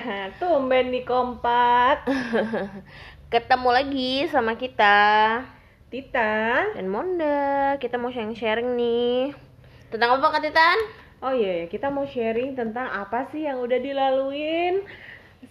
[0.40, 2.06] Tumben nih kompak.
[3.32, 4.96] Ketemu lagi sama kita
[5.90, 6.74] Titan.
[6.74, 7.76] dan Monda.
[7.78, 9.34] Kita mau sharing-sharing nih.
[9.90, 10.78] Tentang apa Kak Titan?
[11.20, 14.88] Oh iya, ya, kita mau sharing tentang apa sih yang udah dilaluin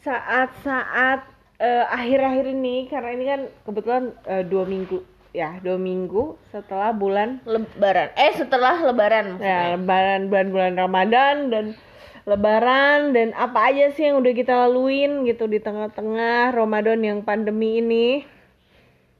[0.01, 1.29] saat-saat
[1.61, 7.37] eh, akhir-akhir ini karena ini kan kebetulan eh, dua minggu ya dua minggu setelah bulan
[7.45, 8.09] Lebaran.
[8.17, 9.61] Eh, setelah lebaran ya maksudnya.
[9.77, 11.65] lebaran bulan-bulan Ramadan dan
[12.29, 17.81] lebaran dan apa aja sih yang udah kita laluin gitu di tengah-tengah Ramadan yang pandemi
[17.81, 18.07] ini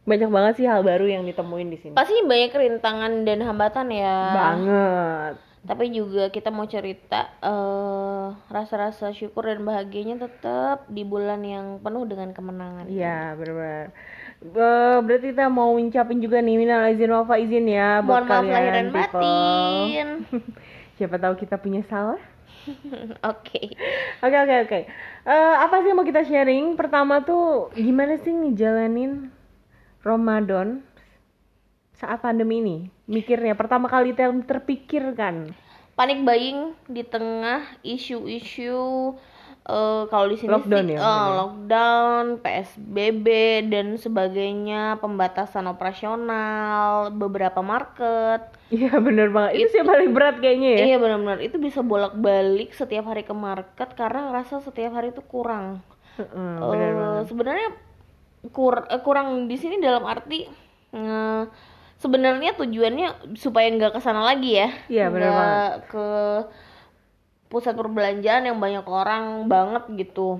[0.05, 4.17] banyak banget sih hal baru yang ditemuin di sini Pasti banyak rintangan dan hambatan ya.
[4.33, 11.83] banget Tapi juga kita mau cerita eh, rasa-rasa syukur dan bahagianya tetap di bulan yang
[11.83, 12.87] penuh dengan kemenangan.
[12.87, 13.91] Iya benar-benar
[14.39, 18.45] Eh, berarti kita mau ngucapin juga nih minal izin wal faizin ya buat Mohon maaf
[18.47, 20.07] lahir kalian dan batin.
[20.95, 22.19] siapa tahu kita punya salah
[23.31, 23.61] Oke.
[24.19, 24.79] Oke oke oke.
[25.25, 26.75] Eh, apa sih yang mau kita sharing?
[26.75, 29.31] Pertama tuh gimana sih ngejalanin
[30.03, 30.83] Ramadan
[31.95, 32.77] saat pandemi ini?
[33.09, 35.55] Mikirnya pertama kali yang terpikirkan.
[35.97, 39.15] Panik buying di tengah isu-isu
[39.69, 41.29] eh, kalau di sini Lockdown sih ya, ya?
[41.37, 43.27] lockdown, PSBB
[43.69, 48.49] dan sebagainya, pembatasan operasional, beberapa market.
[48.69, 49.51] Iya bener banget.
[49.61, 50.79] Itu sih yang paling berat kayaknya ya.
[50.85, 55.81] Iya benar-benar itu bisa bolak-balik setiap hari ke market karena ngerasa setiap hari itu kurang.
[56.17, 57.23] Heeh, bener banget.
[57.31, 57.69] sebenarnya
[58.51, 60.47] kur- kurang di sini dalam arti
[60.91, 61.43] eh,
[61.95, 66.07] sebenarnya tujuannya supaya nggak ke sana lagi ya Iya, benar Nggak ke
[67.49, 70.39] pusat perbelanjaan yang banyak orang banget gitu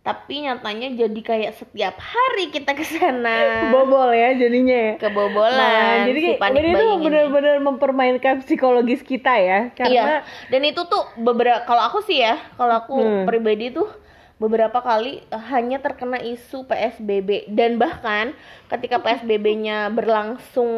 [0.00, 3.40] tapi nyatanya jadi kayak setiap hari kita ke sana
[3.72, 4.92] Bobol ya jadinya ya.
[4.98, 6.76] kebobolan Nah, jadi si panik ini.
[7.00, 9.72] benar-benar mempermainkan psikologis kita ya.
[9.72, 10.04] Karena Iya.
[10.50, 13.24] Dan itu tuh beberapa kalau aku sih ya, kalau aku Hmm.
[13.24, 13.88] pribadi tuh
[14.36, 18.36] beberapa kali eh, hanya terkena isu PSBB dan bahkan
[18.68, 20.68] ketika PSBB-nya berlangsung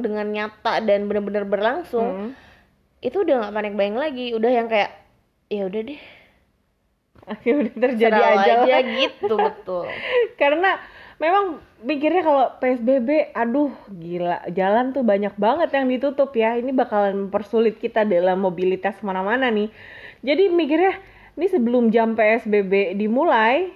[0.00, 2.30] dengan nyata dan benar-benar berlangsung, Hmm.
[3.06, 4.90] Itu udah nggak panik buying lagi, udah yang kayak
[5.46, 6.00] ya udah deh,
[7.30, 8.52] akhirnya udah terjadi aja.
[8.66, 9.86] aja gitu betul.
[10.42, 10.74] Karena
[11.22, 16.58] memang pikirnya kalau PSBB, aduh gila, jalan tuh banyak banget yang ditutup ya.
[16.58, 19.70] Ini bakalan mempersulit kita dalam mobilitas ke mana-mana nih.
[20.26, 20.98] Jadi mikirnya,
[21.38, 23.70] ini sebelum jam PSBB dimulai,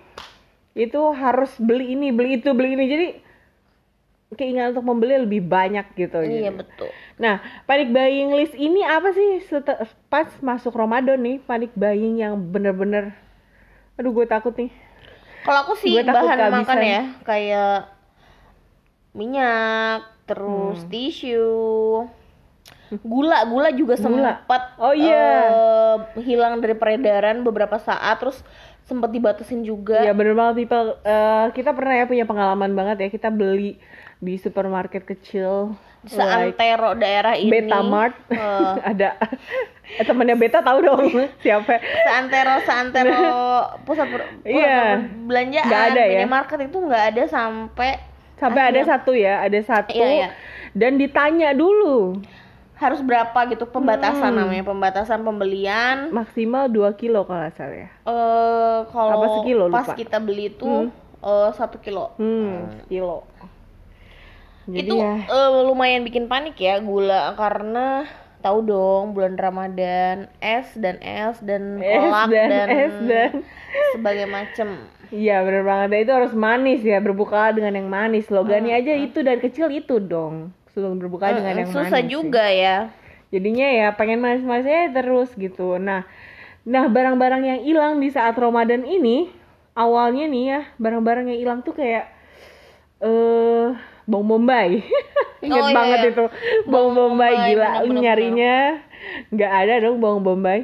[0.74, 2.84] itu harus beli ini, beli itu, beli ini.
[2.90, 3.06] Jadi
[4.30, 6.22] keinginan untuk membeli lebih banyak gitu.
[6.22, 6.58] iya Jadi.
[6.62, 6.91] betul.
[7.18, 9.42] Nah, panic buying list ini apa sih
[10.06, 13.10] pas masuk Ramadan nih, panic buying yang bener-bener,
[13.94, 14.70] aduh gue takut nih.
[15.40, 16.60] Kalau aku sih takut bahan kehabisan.
[16.62, 17.76] makan ya kayak
[19.10, 20.88] minyak, terus Hmm.
[20.88, 21.50] tisu,
[23.02, 24.38] gula, gula juga Gula.
[24.38, 25.26] sempat Oh iya.
[26.14, 28.38] eh, hilang dari peredaran beberapa saat, terus
[28.86, 30.02] sempat dibatasin juga.
[30.02, 30.98] Iya bener banget people.
[31.02, 33.78] Eh, kita pernah ya punya pengalaman banget ya kita beli
[34.20, 35.72] di supermarket kecil
[36.06, 37.48] like Seantero daerah ini.
[37.50, 39.16] Betamart eh, ada
[39.91, 41.04] eh, temennya Beta tahu dong
[41.44, 43.20] siapa seantero seantero
[43.82, 44.81] pusat, per, pusat Iya.
[45.03, 46.19] perbelanjaan Nggak ada ya?
[46.19, 47.91] minimarket itu nggak ada sampai
[48.36, 48.88] sampai ada akhir.
[48.88, 50.28] satu ya ada satu Iya, iya.
[50.72, 52.20] dan ditanya dulu
[52.75, 54.41] harus berapa gitu pembatasan Hmm.
[54.41, 59.20] namanya pembatasan pembelian maksimal 2 kilo kalau nggak salah ya eh kalau
[59.69, 60.88] pas kita beli itu Hmm.
[61.20, 63.28] eh, satu kilo hmm kilo
[64.75, 65.14] jadi itu ya.
[65.26, 68.06] eh, lumayan bikin panik ya gula karena
[68.41, 73.32] tahu dong bulan Ramadan es dan es dan es kolak dan, dan, es dan
[73.92, 74.69] sebagai macam
[75.10, 75.88] Iya bener banget.
[75.91, 78.31] Dan itu harus manis ya berbuka dengan yang manis.
[78.31, 80.54] Slogannya aja itu dari kecil itu dong.
[80.70, 82.14] Sebelum berbuka dengan yang susah manis sih.
[82.14, 82.94] juga ya.
[83.34, 85.82] Jadinya ya pengen manis-manisnya terus gitu.
[85.82, 86.06] Nah
[86.62, 89.34] nah barang-barang yang hilang di saat Ramadan ini
[89.75, 92.06] awalnya nih ya barang-barang yang hilang tuh kayak
[93.02, 93.75] eh
[94.10, 94.82] bawang bombay
[95.40, 96.10] inget Oh, iya, banget iya.
[96.10, 96.24] itu
[96.66, 98.00] bawang bombay bombay, gila bener-bener.
[98.02, 98.56] nyarinya
[99.30, 100.60] nggak ada dong bawang bombay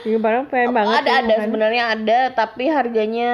[0.00, 3.30] ini padahal pengen banget ada ada sebenarnya ada tapi harganya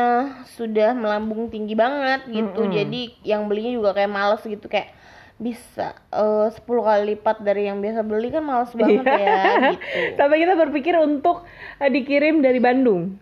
[0.48, 2.72] sudah melambung tinggi banget gitu Mm-mm.
[2.72, 4.90] jadi yang belinya juga kayak males gitu kayak
[5.36, 9.20] bisa eh 10 kali lipat dari yang biasa beli kan males banget Iya.
[9.20, 9.84] ya gitu
[10.18, 11.44] sampai kita berpikir untuk
[11.76, 13.20] eh, dikirim dari Bandung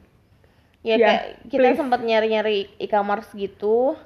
[0.81, 1.77] ya, Ya, kayak kita please.
[1.77, 3.99] sempat nyari-nyari e-commerce gitu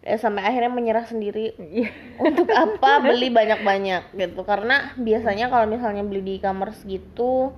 [0.00, 1.52] dan sampai akhirnya menyerah sendiri.
[1.56, 1.92] Iya.
[2.26, 4.40] untuk apa beli banyak-banyak gitu.
[4.42, 7.52] Karena biasanya kalau misalnya beli di e-commerce gitu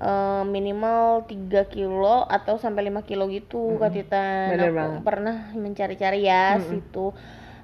[0.00, 5.00] eh, minimal 3 kilo atau sampai 5 kilo gitu Kak Titan bener aku banget.
[5.04, 6.64] pernah mencari-cari ya Mm-mm.
[6.64, 7.12] situ.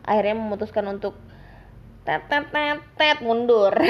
[0.05, 1.17] Akhirnya memutuskan untuk
[2.05, 3.73] tet tet tet, tet mundur.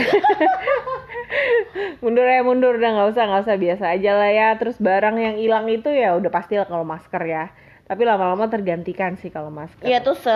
[2.02, 2.76] Mundur ya mundur.
[2.78, 3.56] Udah nggak usah nggak usah.
[3.56, 4.48] Biasa aja lah ya.
[4.58, 7.44] Terus barang yang hilang itu ya udah pasti lah kalau masker ya
[7.90, 9.82] tapi lama-lama tergantikan sih kalau masker.
[9.82, 10.31] Iya tuh se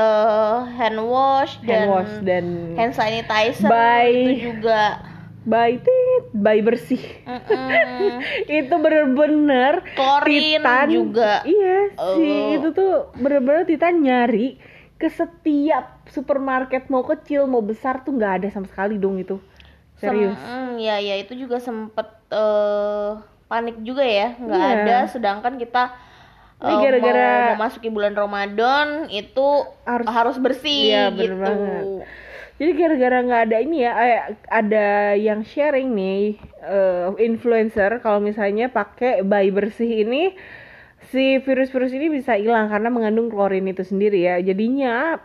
[0.74, 4.98] hand wash dan hand wash dan hand sanitizer By- itu juga.
[5.44, 6.24] Bayi tit.
[6.32, 6.98] Bayi bersih.
[7.22, 8.18] Mm-mm.
[8.58, 11.44] itu bener-bener klorin Titan juga.
[11.44, 12.16] Iya Oh.
[12.16, 14.58] sih itu tuh bener-bener Titan nyari
[14.94, 19.38] ke setiap supermarket mau kecil mau besar tuh nggak ada sama sekali dong itu.
[19.94, 20.34] Serius.
[20.34, 23.10] Sem- mm, ya ya itu juga sempet eh,
[23.46, 24.34] panik juga ya.
[24.34, 24.74] Nggak Iya.
[24.80, 25.82] ada sedangkan kita
[26.64, 29.48] Ini eh, gara-gara- mau memasuki bulan Ramadan itu
[29.84, 31.84] Harus- harus, bersih Iya, bener gitu banget.
[32.54, 38.70] Jadi gara-gara nggak ada ini ya, eh, ada yang sharing nih eh, influencer kalau misalnya
[38.70, 40.32] pakai bayi bersih ini
[41.12, 44.40] si virus-virus ini bisa hilang karena mengandung klorin itu sendiri ya.
[44.40, 45.20] Jadinya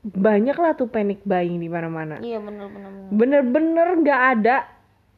[0.00, 2.22] banyak lah tuh panic buying di mana-mana.
[2.22, 2.70] iya bener.
[3.10, 4.56] Bener-bener nggak ada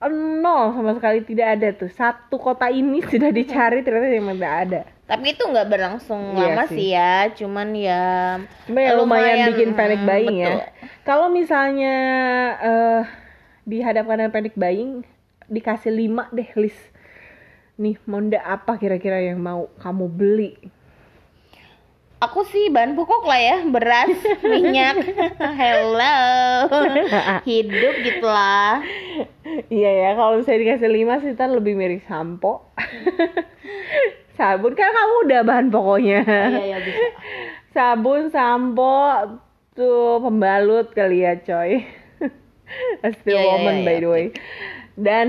[0.09, 4.81] nol sama sekali tidak ada tuh satu kota ini sudah dicari ternyata emang nggak ada.
[5.11, 6.75] Tapi itu nggak berlangsung Iya lama sih.
[6.79, 8.03] sih ya cuman ya
[8.65, 10.47] Cuma ya lumayan, bikin panic mm, buying ya.
[10.47, 10.61] betul.
[11.03, 11.95] Kalau misalnya
[12.63, 13.03] eh
[13.67, 15.03] dihadapkan dengan panic buying,
[15.47, 16.83] dikasih 5 deh list.
[17.75, 20.53] Nih, Monda apa kira-kira yang mau kamu beli?
[22.21, 24.13] Aku sih bahan pokok lah ya, beras,
[24.53, 25.09] minyak,
[25.41, 26.21] hello,
[27.49, 28.85] hidup gitulah.
[29.73, 32.69] Iya ya, kalau misalnya dikasih 5 sih ntar lebih mirip sampo.
[34.37, 36.21] Sabun kan kamu udah bahan pokoknya.
[36.29, 37.05] Iya ya bisa.
[37.73, 39.01] Sabun, sampo,
[39.73, 41.89] tuh pembalut kali ya coy.
[43.25, 44.03] Still Iya, iya, woman iya, by iya.
[44.05, 44.25] the way.
[45.01, 45.29] Dan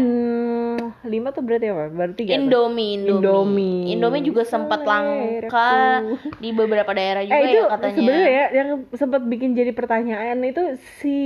[1.01, 1.87] lima tuh berarti apa?
[1.87, 2.43] Berarti tiga tuh?
[2.43, 3.81] Indomie, Indomie, Indomie.
[3.89, 6.03] Indomie juga sempat langka
[6.37, 7.95] di beberapa daerah juga eh itu ya katanya.
[7.95, 10.63] sebenarnya ya yang sempat bikin jadi pertanyaan itu
[10.99, 11.17] si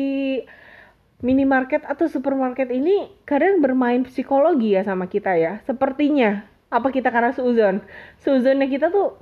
[1.18, 5.66] minimarket atau supermarket ini kadang bermain psikologi ya sama kita ya.
[5.66, 7.82] Sepertinya apa kita karena seuzon?
[8.20, 9.18] Seuzonnya kita tuh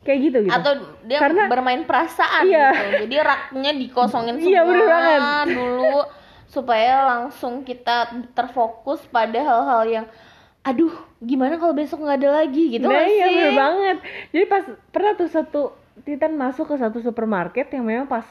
[0.00, 0.52] kayak gitu gitu.
[0.52, 0.72] Atau
[1.04, 2.68] dia Karena- bermain perasaan Iya.
[2.70, 2.86] gitu.
[3.04, 5.20] Jadi raknya dikosongin semua Iya, bener banget.
[5.50, 5.92] dulu
[6.50, 10.06] supaya langsung kita terfokus pada hal-hal yang
[10.60, 13.32] aduh gimana kalau besok nggak ada lagi gitu nah iya sih?
[13.32, 13.96] bener banget.
[14.28, 15.62] Jadi pas pernah tuh satu
[16.00, 18.24] Titan masuk ke satu supermarket yang memang pas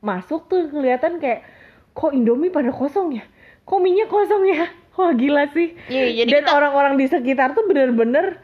[0.00, 1.42] masuk tuh kelihatan kayak
[1.90, 3.24] kok Indomie pada kosong ya?
[3.62, 4.66] Kok minyak kosong ya?
[4.96, 5.78] Wah gila sih.
[5.86, 8.40] Iya, jadi Dan kita- orang-orang di sekitar tuh bener-bener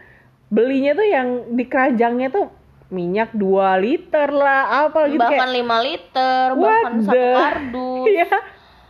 [0.47, 2.47] belinya tuh yang di keranjangnya tuh
[2.87, 3.43] minyak 2
[3.83, 8.31] liter lah apa gitu bahkan kayak 5 liter bahkan satu kardus Iya.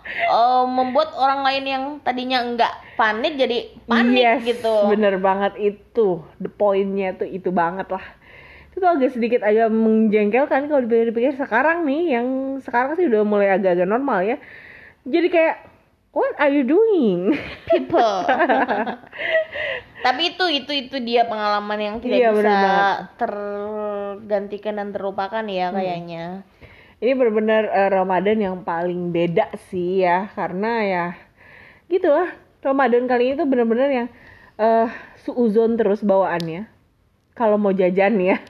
[0.07, 4.87] Eh, membuat orang lain yang tadinya enggak panik jadi panik yes, gitu.
[4.87, 6.23] bener banget itu.
[6.39, 8.07] The pointnya tuh itu banget lah.
[8.71, 12.27] Itu tuh agak sedikit agak menjengkelkan kalau dipikir-pikir sekarang nih yang
[12.63, 14.39] sekarang sih udah mulai agak-agak normal ya.
[15.03, 15.57] Jadi kayak
[16.15, 17.35] what are you doing?
[17.67, 18.23] People.
[20.07, 22.99] Tapi itu itu itu dia pengalaman yang tidak Iya, bisa banget.
[23.19, 26.47] tergantikan dan terlupakan ya Hmm.
[27.01, 31.07] Ini benar-benar eh, Ramadan yang paling beda sih ya karena ya
[31.93, 32.33] gitulah.
[32.65, 34.09] Ramadan kali ini tuh benar-benar yang
[34.59, 34.91] eh
[35.23, 36.67] suuzon terus bawaannya.
[37.37, 38.41] Kalau mau jajan ya.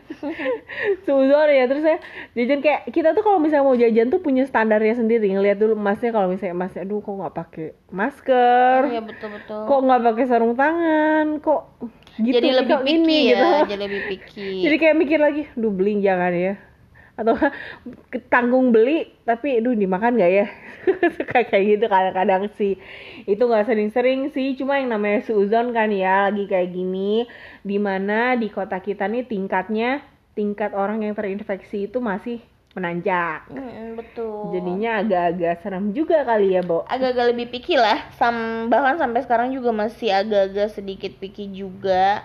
[1.05, 1.99] Suuzon ya terus ya
[2.39, 5.27] jajan kayak kita tuh kalau misalnya mau jajan tuh punya standarnya sendiri.
[5.35, 8.81] Ngelihat dulu emasnya kalau misalnya emasnya aduh kok nggak pakai masker?
[8.95, 9.61] Iya betul betul.
[9.67, 11.27] Kok nggak pakai sarung tangan?
[11.43, 11.63] Kok
[12.23, 13.49] gitu jadi lebih picky ini ya gitu.
[13.69, 14.51] jadi lebih picky.
[14.65, 16.55] Jadi kayak mikir lagi, duh beli jangan ya.
[17.17, 17.35] Atau
[18.33, 20.47] tanggung beli tapi duh dimakan gak ya?
[21.33, 22.79] kayak kayak gitu kadang-kadang sih.
[23.27, 27.27] Itu nggak sering-sering sih, cuma yang namanya suzon kan ya lagi kayak gini
[27.67, 30.05] di mana di kota kita nih tingkatnya
[30.37, 32.39] tingkat orang yang terinfeksi itu masih
[32.77, 33.49] menanjak.
[33.49, 36.85] Mm, betul Jadinya agak-agak serem juga kali ya, Bo.
[36.85, 42.21] agak-agak lebih picky lah Sam bahkan sampai sekarang juga masih agak-agak sedikit picky juga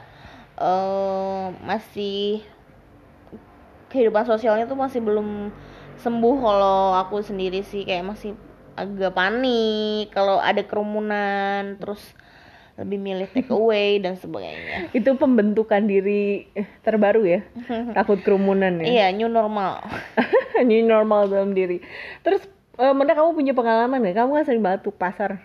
[0.59, 2.43] eh masih
[3.91, 5.51] kehidupan sosialnya tuh masih belum
[5.99, 8.33] sembuh kalau aku sendiri sih kayak masih
[8.73, 12.01] agak panik kalau ada kerumunan terus
[12.79, 17.41] lebih milih take away dan sebagainya Itu pembentukan diri eh, terbaru ya.
[17.97, 18.85] Takut kerumunan ya.
[18.87, 19.83] iya new normal
[20.67, 21.83] New normal dalam diri.
[22.21, 22.41] Terus,
[22.77, 24.15] eh Menda kamu punya pengalaman nggak?
[24.17, 25.41] Kamu kan sering banget tuh pasar.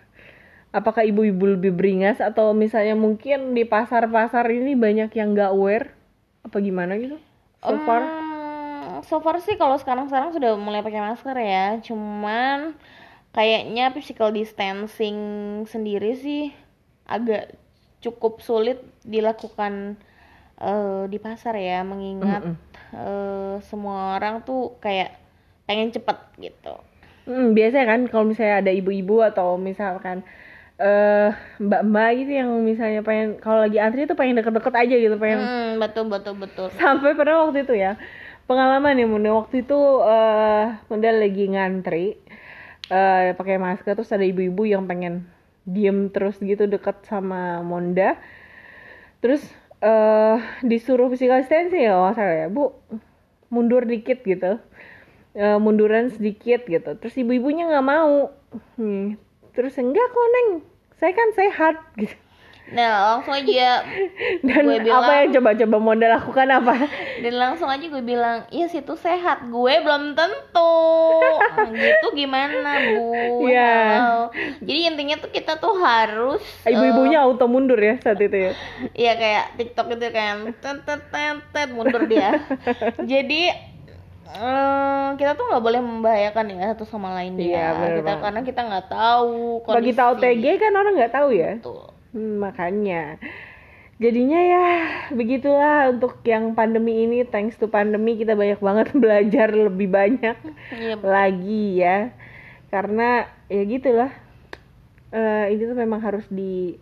[0.71, 5.89] Apakah ibu-ibu lebih beringas atau misalnya mungkin di pasar-pasar ini banyak yang nggak aware?
[6.45, 7.17] Apa gimana gitu?
[7.65, 8.05] So far?
[8.05, 8.36] Hmm,
[9.05, 11.77] so far sih kalau sekarang-sekarang sudah mulai pakai masker ya.
[11.83, 12.73] Cuman
[13.37, 15.19] kayaknya physical distancing
[15.69, 16.55] sendiri sih
[17.05, 17.53] agak
[18.01, 19.99] cukup sulit dilakukan
[20.61, 22.45] eh, di pasar ya, mengingat
[22.95, 25.13] eh, semua orang tuh kayak
[25.67, 26.75] pengen cepet gitu.
[27.27, 30.23] Hmm, biasanya kan kalau misalnya ada ibu-ibu atau misalkan
[30.77, 35.41] eh mbak-mbak gitu yang misalnya pengen kalau lagi antri tuh pengen deket-deket aja gitu pengen
[35.41, 36.69] Hmm, betul betul betul.
[36.77, 37.97] sampai pernah waktu itu ya
[38.47, 39.31] pengalaman ya Bunda.
[39.35, 42.07] Waktu itu eh Bunda lagi ngantri
[42.87, 45.27] eh pakai masker terus ada ibu-ibu yang pengen
[45.67, 48.17] diem terus gitu deket sama Monda.
[49.21, 49.43] Terus
[49.83, 52.49] eh disuruh physical distancing ya nggak salah ya.
[52.49, 52.73] Bu
[53.51, 54.63] mundur dikit gitu.
[55.37, 56.97] Eh, munduran sedikit gitu.
[56.97, 58.33] Terus ibu-ibunya nggak mau.
[58.81, 59.21] Hmm.
[59.53, 60.49] terus enggak kok neng.
[61.01, 62.26] Saya kan sehat gitu
[62.67, 63.87] Nah, langsung aja
[64.43, 66.75] dan Gue bilang- apa yang coba-coba Monda lakukan apa
[67.17, 70.75] dan langsung aja gue bilang, "Iya situ sehat." Gue belum tentu.
[71.23, 73.07] Nah, gitu gimana, Bu?
[73.45, 73.75] Iya.
[73.97, 74.23] Halo.
[74.61, 78.53] Jadi intinya tuh kita tuh harus eh, ibu-ibunya auto mundur ya saat itu ya
[78.93, 82.35] Iya kayak TikTok itu kan tet tet tet, tet, mundur dia.
[83.07, 83.47] Jadi
[84.29, 87.67] eh, kita tuh nggak boleh membahayakan ya satu sama lain Iya, ya.
[87.73, 88.21] bener kita banget.
[88.21, 89.33] karena kita nggak tahu
[89.65, 91.95] bagi tahu TG kan orang nggak tahu ya Betul.
[92.17, 93.21] Hmm, makanya.
[93.97, 94.65] Jadinya ya
[95.19, 97.25] begitulah untuk yang pandemi ini.
[97.25, 100.37] Thanks to pandemi kita banyak banget belajar lebih banyak
[100.71, 102.13] Iya, lagi ya.
[102.73, 104.13] Karena ya gitulah.
[105.15, 106.77] Eh ini tuh memang harus di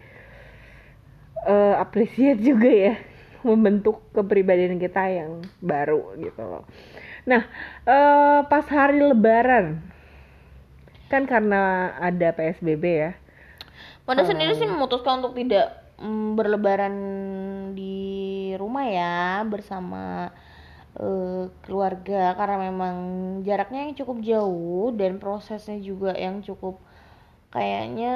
[1.46, 2.94] eh, appreciate juga ya.
[3.44, 6.64] Membentuk kepribadian kita yang baru gitu loh.
[7.30, 7.42] Nah
[7.86, 9.66] eh, pas hari Lebaran.
[11.12, 13.10] Kan karena ada PSBB ya.
[14.04, 16.94] Pada sendiri sih memutuskan untuk tidak mm, berlebaran
[17.73, 17.96] di
[18.61, 20.28] rumah ya bersama
[20.99, 22.96] eh, keluarga karena memang
[23.46, 26.80] jaraknya yang cukup jauh dan prosesnya juga yang cukup
[27.54, 28.14] kayaknya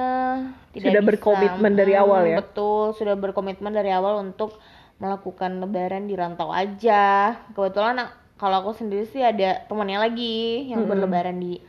[0.75, 1.09] tidak Sudah bisa.
[1.14, 2.42] berkomitmen dari awal ya?
[2.42, 4.59] Betul, sudah berkomitmen dari awal untuk
[4.99, 7.35] melakukan lebaran di rantau aja.
[7.54, 10.90] Kebetulan kalau aku sendiri sih ada temannya lagi yang Mm-mm.
[10.90, 11.62] berlebaran di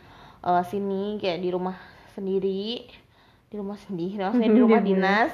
[0.43, 1.77] eh, sini kayak di rumah
[2.17, 2.89] sendiri
[3.49, 4.87] di rumah sendiri maksudnya di rumah rumah.
[4.87, 5.31] dinas.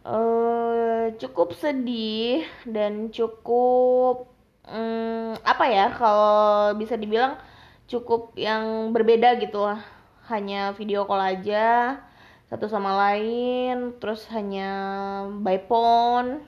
[0.00, 4.30] Eh cukup sedih dan cukup
[4.64, 7.36] mm, apa ya kalau bisa dibilang
[7.84, 9.84] cukup yang berbeda gitu lah.
[10.30, 11.98] Hanya video call aja
[12.46, 14.70] satu sama lain terus hanya
[15.42, 16.42] by phone.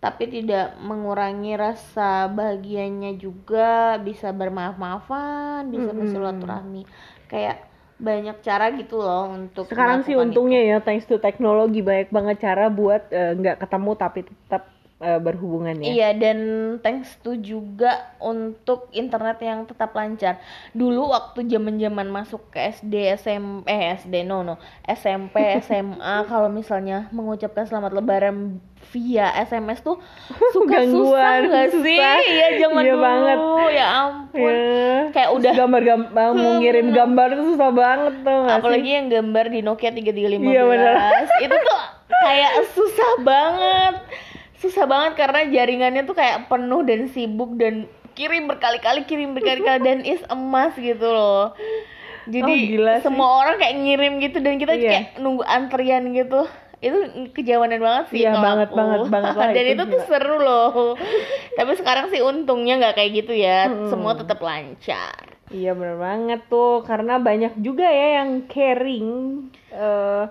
[0.00, 6.88] Tapi tidak mengurangi rasa bahagianya juga bisa bermaaf-maafan bisa bersilaturahmi.
[7.28, 7.69] Kayak
[8.00, 12.72] banyak cara gitu loh untuk Sekarang sih untungnya ya thanks to teknologi banyak banget cara
[12.72, 14.62] buat eh, nggak ketemu tapi tetap
[15.00, 15.88] eh, berhubungan ya.
[15.88, 16.38] Iya dan
[16.78, 20.38] thanks to juga untuk internet yang tetap lancar.
[20.70, 24.54] Dulu waktu zaman-zaman masuk ke SD, SMP, eh SD no no,
[24.86, 25.96] SMP, SMA
[26.30, 30.00] kalau misalnya mengucapkan selamat lebaran via SMS tuh
[30.50, 31.96] suka susah Gangguan, nggak sih?
[31.96, 32.16] susah.
[32.22, 33.02] Iya zaman Iya dulu.
[33.02, 33.38] banget.
[33.70, 34.52] Ya ampun.
[34.52, 34.98] Ya.
[35.10, 38.58] Kayak udah gambar-gambar mau ngirim gambar tuh susah banget tuh nggak sih?
[38.58, 40.94] apalagi yang gambar di Nokia 3315 Iya, bener.
[41.40, 41.80] itu tuh
[42.20, 43.94] kayak susah banget
[44.60, 49.98] susah banget karena jaringannya tuh kayak penuh dan sibuk dan kirim berkali-kali kirim berkali-kali dan
[50.02, 51.56] is emas gitu loh
[52.26, 53.02] jadi Oh, gila sih.
[53.02, 54.84] semua orang kayak ngirim gitu dan kita Iya.
[54.86, 56.44] kayak nunggu antrian gitu
[56.78, 56.96] itu
[57.30, 58.76] kejauhan banget sih Iya, banget, aku.
[58.78, 60.72] banget, banget lah dan itu, itu, tuh seru loh
[61.54, 63.88] tapi sekarang sih untungnya nggak kayak gitu ya Mm-mm.
[63.88, 69.08] semua tetap lancar Iya bener banget tuh karena banyak juga ya yang caring
[69.70, 70.24] eh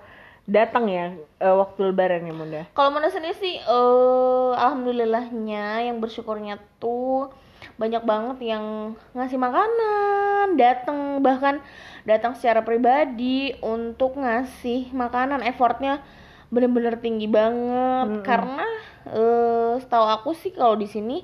[0.50, 2.62] datang ya eh, waktu lebaran ya Bunda.
[2.74, 7.30] Kalau Mona sendiri sih, eh alhamdulillahnya yang bersyukurnya tuh
[7.78, 8.66] banyak banget yang
[9.14, 11.62] ngasih makanan, datang bahkan
[12.04, 15.46] datang secara pribadi untuk ngasih makanan.
[15.46, 16.02] Effortnya
[16.50, 18.26] bener-bener tinggi banget Mm-mm.
[18.26, 18.66] karena
[19.06, 21.22] eh setahu aku sih kalau di sini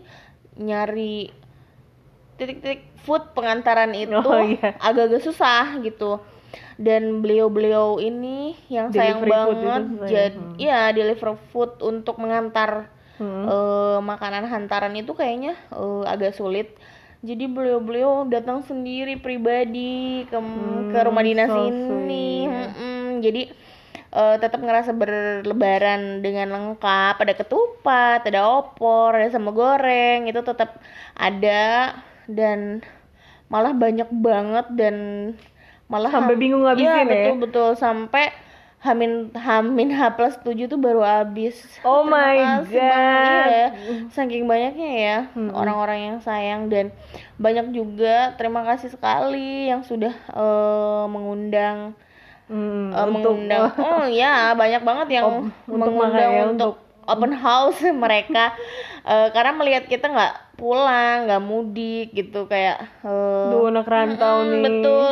[0.55, 1.33] nyari
[2.35, 4.75] titik-titik food pengantaran itu Oh, iya.
[4.77, 6.19] agak-agak susah gitu
[6.77, 10.07] dan beliau-beliau ini yang sayang Delivery itu banget ya?
[10.11, 10.55] jadi Hmm.
[10.59, 13.47] ya deliver food untuk mengantar Hmm.
[13.47, 16.75] eh, makanan hantaran itu kayaknya eh, agak sulit
[17.25, 20.37] jadi beliau-beliau datang sendiri pribadi ke
[20.91, 22.45] ke rumah Hmm, dinas so ini.
[22.47, 23.23] Mm-mm.
[23.23, 23.41] jadi
[24.13, 30.79] eh, tetap ngerasa berlebaran dengan lengkap ada ketupat ada opor ada sambal goreng itu tetap
[31.17, 31.95] ada
[32.29, 32.81] dan
[33.51, 34.95] malah banyak banget dan
[35.85, 37.09] malah Sampai bingung ngabisin Iya, ya?
[37.09, 38.25] betul betul sampai
[38.85, 41.57] Hamin Hamin H plus 7 tuh baru habis.
[41.81, 42.89] Oh Terima my kasih God.
[42.93, 44.09] banget, Iya.
[44.13, 46.93] Saking banyaknya ya orang-orang yang sayang dan
[47.37, 51.97] banyak juga terima kasih sekali yang sudah eh, mengundang
[52.45, 53.73] Hmm, eh, mengundang.
[53.81, 56.71] Oh ya, banyak banget yang Op- untuk mengundang makanya untuk
[57.05, 58.53] open house mereka
[59.05, 64.61] Eh, karena melihat kita nggak pulang, nggak mudik gitu kayak eh, Duh, anak rantau nih.
[64.65, 65.09] Betul.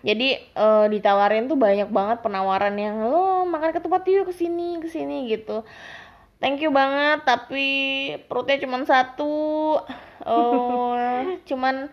[0.00, 4.88] Jadi eh, ditawarin tuh banyak banget penawaran yang lo makan ketupat yuk ke sini ke
[4.88, 5.62] sini gitu
[6.40, 7.68] thank you banget tapi
[8.24, 9.76] perutnya cuma satu
[10.24, 10.96] oh
[11.48, 11.92] cuman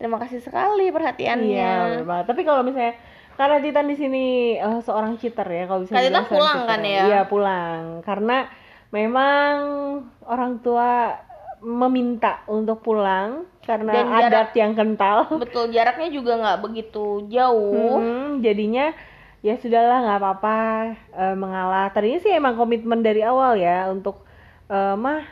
[0.00, 2.26] terima kasih sekali perhatiannya Iya, bener banget.
[2.34, 2.98] Tapi kalau misalnya
[3.38, 4.24] karena Titan di sini
[4.58, 7.02] eh, seorang cheater ya kalau bisa Titan pulang cheater kan ya?
[7.06, 7.82] Iya, pulang.
[8.02, 8.50] Karena
[8.90, 9.54] memang
[10.26, 11.14] orang tua
[11.62, 15.18] meminta untuk pulang karena Dan jarak- adat yang kental.
[15.38, 18.90] betul jaraknya juga nggak begitu jauh Hmm, jadinya
[19.40, 20.56] ya sudahlah nggak apa-apa
[21.12, 21.90] eh, mengalah.
[21.90, 24.22] Tadinya sih emang komitmen dari awal ya untuk
[24.66, 25.22] eh, mah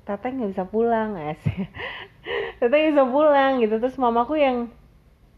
[0.00, 1.70] Teteh nggak bisa pulang asik.
[2.58, 4.66] Teteh nggak bisa pulang gitu terus mamaku yang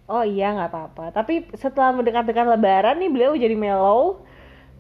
[0.09, 1.05] oh iya nggak apa-apa.
[1.12, 4.25] Tapi setelah mendekat-dekat Lebaran nih beliau jadi mellow,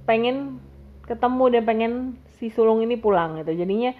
[0.04, 0.56] pengen
[1.04, 1.92] ketemu dan pengen
[2.36, 3.52] si sulung ini pulang gitu.
[3.54, 3.92] Jadinya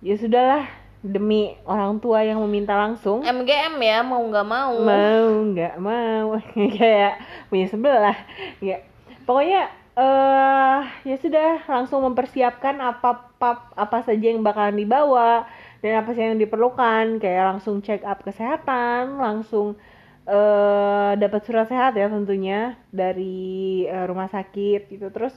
[0.00, 0.64] ya sudahlah
[1.04, 3.20] demi orang tua yang meminta langsung.
[3.20, 4.72] MGM ya mau nggak mau.
[4.80, 6.40] Mau nggak mau.
[6.80, 7.20] Kayak
[7.52, 8.16] punya sebelah.
[8.64, 8.80] Ya
[9.28, 15.44] pokoknya eh ya sudah langsung mempersiapkan apa apa apa saja yang bakalan dibawa
[15.84, 17.20] dan apa sih yang diperlukan.
[17.20, 19.76] Kayak langsung check up kesehatan langsung
[20.24, 25.12] eh dapat surat sehat ya tentunya dari eh, rumah sakit gitu.
[25.12, 25.36] Terus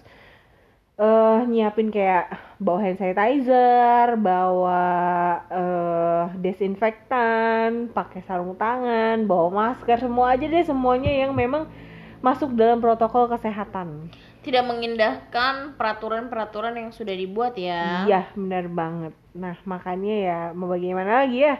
[0.98, 2.26] eh nyiapin kayak
[2.66, 4.82] bawa hand sanitizer, bawa
[5.62, 11.64] eh desinfektan, pakai sarung tangan, bawa masker, semua aja deh semuanya yang memang
[12.26, 13.90] masuk dalam protokol kesehatan.
[14.46, 19.14] tidak mengindahkan peraturan-peraturan yang sudah dibuat ya Iya, benar banget.
[19.42, 21.54] Nah, makanya ya mau bagaimana lagi ya?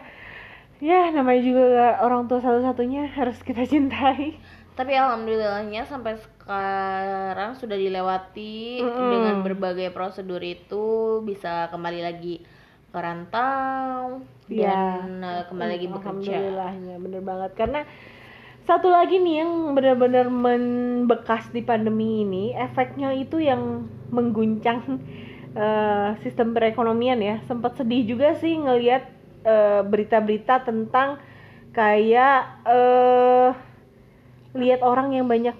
[0.88, 1.64] Ya, namanya juga
[2.06, 4.38] orang tua satu-satunya harus kita cintai.
[4.78, 9.10] Tapi alhamdulillahnya sampai sekarang sudah dilewati Mm-mm.
[9.10, 12.46] dengan berbagai prosedur itu bisa kembali lagi
[12.88, 15.02] ke rantau Iya.
[15.04, 17.52] dan eh, kembali lagi bekerja Alhamdulillahnya, bener banget.
[17.52, 17.80] Karena
[18.64, 25.04] satu lagi nih yang benar-benar membekas di pandemi ini, efeknya itu yang mengguncang
[25.58, 27.36] eh, sistem perekonomian ya.
[27.44, 29.04] Sempat sedih juga sih ngelihat
[29.44, 31.20] eh, berita-berita tentang
[31.76, 33.67] kayak eh
[34.52, 35.56] lihat orang yang banyak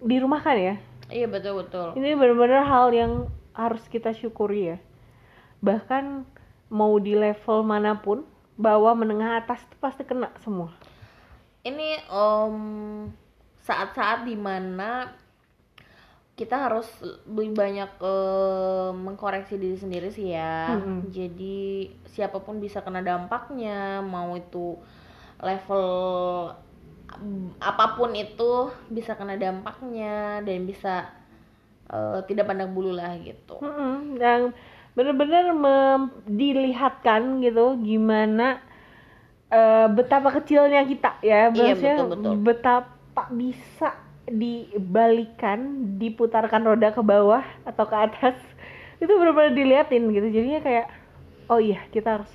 [0.00, 0.74] dirumahkan ya.
[1.08, 3.12] iya betul betul Ini benar-benar hal yang
[3.52, 4.78] harus kita syukuri ya.
[5.60, 6.22] Bahkan
[6.70, 8.22] mau di level mana pun,
[8.54, 10.70] bawah menengah atas itu pasti kena semua.
[11.62, 12.56] ini om
[13.60, 15.12] saat-saat di mana
[16.32, 16.86] kita harus
[17.26, 21.10] lebih banyak eh, mengkoreksi diri sendiri sih ya Mm-mm.
[21.10, 21.58] jadi
[22.08, 24.78] siapa pun bisa kena dampaknya mau itu
[25.42, 25.84] level
[27.58, 31.08] apa pun itu bisa kena dampaknya dan bisa
[31.88, 33.58] eh, tidak pandang bulu lah gitu.
[33.58, 34.52] Mm-mm, yang
[34.92, 35.54] benar-benar
[36.26, 38.58] dilihatkan gitu gimana
[39.48, 42.34] eh, betapa kecilnya kita ya, Iya, maksudnya betul-betul.
[42.44, 43.90] betapa bisa
[44.28, 45.58] dibalikan,
[45.96, 48.36] diputarkan roda ke bawah atau ke atas.
[49.02, 50.28] Itu benar-benar diliatin gitu.
[50.28, 50.86] Jadinya kayak
[51.48, 52.32] oh iya kita harus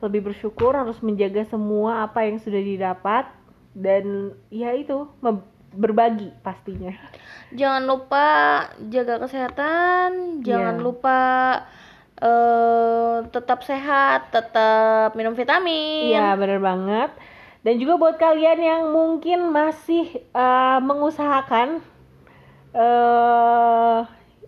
[0.00, 3.24] lebih bersyukur harus menjaga semua apa yang sudah didapat
[3.76, 5.04] dan ya itu
[5.76, 6.96] berbagi pastinya
[7.52, 8.26] Jangan lupa
[8.88, 10.82] jaga kesehatan, jangan Iya.
[10.82, 11.20] lupa
[12.16, 16.10] eh tetap sehat, tetap minum vitamin.
[16.10, 17.12] Iya bener banget
[17.60, 21.84] Dan juga buat kalian yang mungkin masih eh, mengusahakan
[22.72, 23.98] eh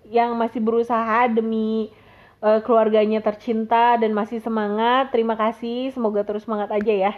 [0.09, 1.93] Yang masih berusaha demi
[2.41, 7.12] keluarganya tercinta dan masih semangat Terima kasih, semoga terus semangat aja ya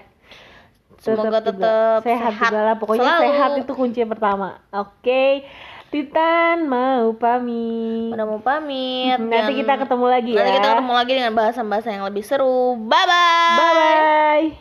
[1.00, 3.22] Semoga juga tetap sehat, sehat juga lah Pokoknya selalu.
[3.24, 5.48] sehat itu kunci yang pertama Oke
[5.90, 9.18] Titan mau pamit Udah mau pamit.
[9.20, 12.78] Nanti dan kita ketemu lagi ya Nanti kita ketemu lagi dengan bahasan-bahasan yang lebih seru.
[12.78, 13.56] Bye bye.
[13.58, 14.60] Bye-bye